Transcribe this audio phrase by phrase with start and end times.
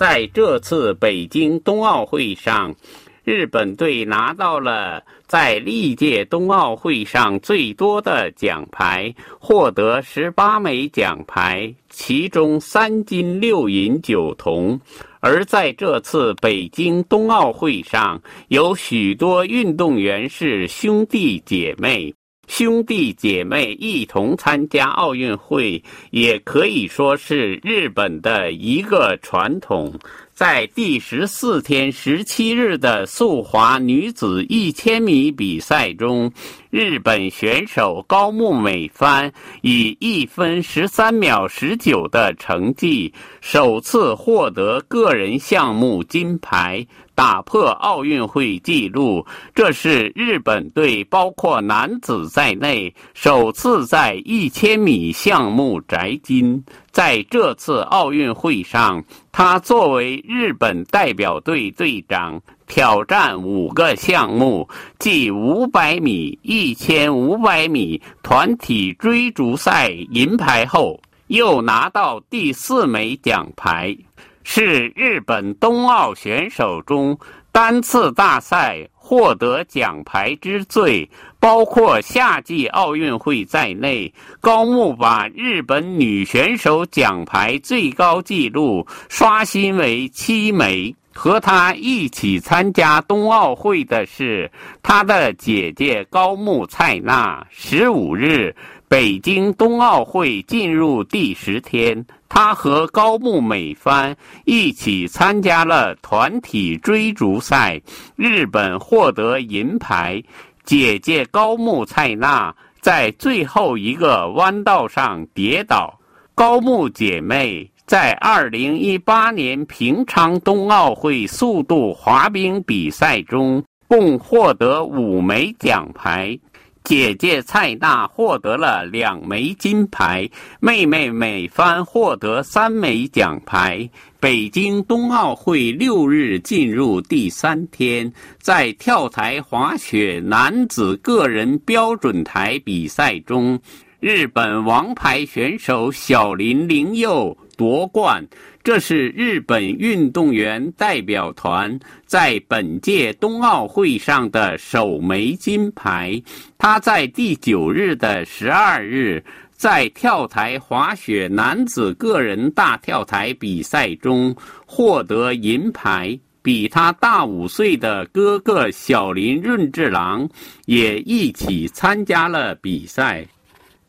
[0.00, 2.74] 在这次北京冬奥会上，
[3.22, 14.80] 日本队拿到了在历届冬奥会上最多的奖牌，获得十八枚奖牌，其中三金六银九铜。
[15.20, 22.14] 而在这次北京冬奥会上，有许多运动员是兄弟姐妹。
[22.50, 25.80] 兄弟姐妹一同参加奥运会，
[26.10, 29.94] 也可以说是日本的一个传统。
[30.40, 36.32] 在第十四天十七日的速滑女子一千米比赛中，
[36.70, 43.12] 日本选手高木美帆以一分十三秒十九的成绩，
[43.42, 46.86] 首次获得个人项目金牌。
[47.12, 56.64] 打破奥运会纪录，这是日本队包括男子在内首次在一千米项目摘金。
[56.92, 73.96] 在这次奥运会上，他作为日本代表队队长，挑战五个项目，即五百米、一千五百米团体追逐赛银牌后，又拿到第四枚奖牌。
[74.42, 77.16] 是日本冬奥选手中
[77.52, 90.94] 单次大赛获得奖牌之最，包括夏季奥运会在内，高木把日本女选手奖牌最高纪录刷新为七枚。
[91.12, 94.48] 和她一起参加冬奥会的是
[94.80, 97.44] 他的姐姐高木菜那。
[97.50, 98.54] 十五日，
[98.86, 102.06] 北京冬奥会进入第十天。
[102.30, 107.82] 他和高木美帆一起参加了团体追逐赛，
[108.14, 110.22] 日本获得银牌。
[110.64, 115.98] 姐姐高木菜那在最后一个弯道上跌倒。
[116.36, 126.38] 高木姐妹在2018年平昌冬奥会速度滑冰比赛中共获得五枚奖牌。
[126.82, 130.28] 姐姐蔡娜获得了两枚金牌，
[130.60, 133.88] 妹妹美帆获得三枚奖牌。
[134.18, 143.60] 北京冬奥会六日进入第三天，在跳台滑雪男子个人标准台比赛中，
[144.00, 148.26] 日本王牌选手小林玲佑夺冠。
[148.64, 156.22] 这是日本运动员代表团在本届冬奥会上的首枚金牌。
[156.56, 159.22] 他在第九日的十二日，
[159.52, 164.34] 在跳台滑雪男子个人大跳台比赛中
[164.64, 166.18] 获得银牌。
[166.42, 170.26] 比他大五岁的哥哥小林润治郎
[170.64, 173.26] 也一起参加了比赛。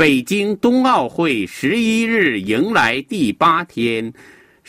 [0.00, 4.10] 北京冬奥会十一日迎来第八天。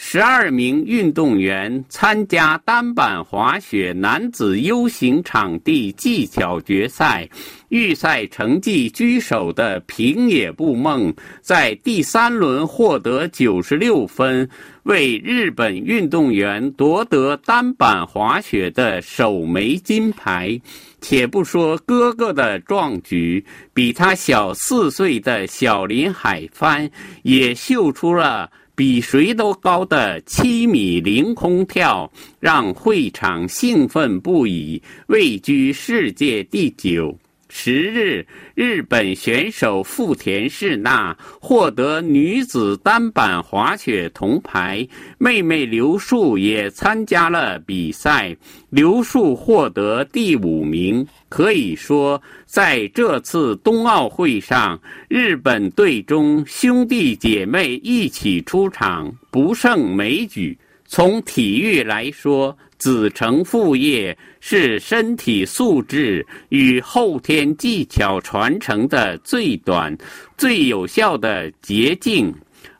[0.04, 7.30] 十二名运动员参加单板滑雪男子 U 型场地技巧决赛，
[7.70, 14.50] 预赛成绩居首的平野步梦在第三轮获得九十六分，
[14.84, 20.60] 为日本运动员夺得单板滑雪的首枚金牌。
[21.00, 26.90] 且不说哥哥的壮举，比他小四岁的小林海帆
[27.22, 28.50] 也秀出了。
[28.82, 37.16] 比谁都高的七米凌空跳，让会场兴奋不已，位居世界第九。
[37.54, 38.26] 十日，
[38.56, 48.36] 日本选手富田世娜获得女子单板滑雪铜牌，妹妹刘树也参加了比赛，
[48.70, 51.06] 刘树获得第五名。
[51.28, 54.80] 可以说，在这次冬奥会上，
[55.10, 60.58] 日本队中兄弟姐妹一起出场，不胜枚举。
[60.86, 69.96] 从体育来说，子承父业是身体素质与后天技巧传承的最短、
[70.36, 72.34] 最有效的捷径。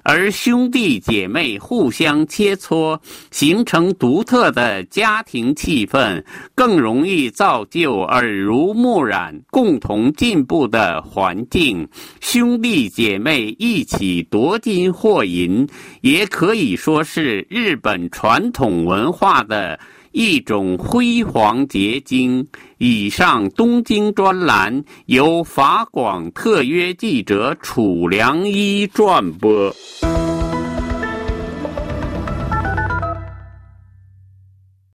[0.04, 3.00] 而兄弟姐妹互相切磋，
[3.30, 6.24] 形成独特的家庭气氛，
[6.56, 11.88] 更容易造就耳濡目染、共同进步的环境。
[12.20, 15.68] 兄弟姐妹一起夺金获银，
[16.02, 19.80] 也可以说是日本传统文化的
[20.12, 22.48] 一种辉煌结晶。
[22.78, 29.74] 以上东京专栏由法广特约记者楚良一转播。